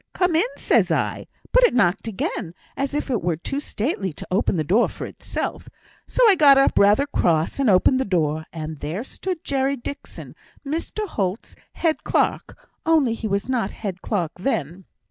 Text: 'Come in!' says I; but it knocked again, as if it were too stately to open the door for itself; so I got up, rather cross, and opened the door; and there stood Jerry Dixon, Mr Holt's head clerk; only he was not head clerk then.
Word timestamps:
'Come 0.13 0.35
in!' 0.35 0.47
says 0.57 0.89
I; 0.89 1.27
but 1.51 1.63
it 1.63 1.75
knocked 1.75 2.07
again, 2.07 2.55
as 2.75 2.95
if 2.95 3.11
it 3.11 3.21
were 3.21 3.35
too 3.35 3.59
stately 3.59 4.11
to 4.13 4.27
open 4.31 4.57
the 4.57 4.63
door 4.63 4.89
for 4.89 5.05
itself; 5.05 5.69
so 6.07 6.27
I 6.27 6.33
got 6.33 6.57
up, 6.57 6.79
rather 6.79 7.05
cross, 7.05 7.59
and 7.59 7.69
opened 7.69 7.99
the 7.99 8.03
door; 8.05 8.47
and 8.51 8.79
there 8.79 9.03
stood 9.03 9.43
Jerry 9.43 9.77
Dixon, 9.77 10.33
Mr 10.65 11.05
Holt's 11.07 11.55
head 11.73 12.03
clerk; 12.03 12.57
only 12.83 13.13
he 13.13 13.27
was 13.27 13.47
not 13.47 13.69
head 13.69 14.01
clerk 14.01 14.31
then. 14.37 14.85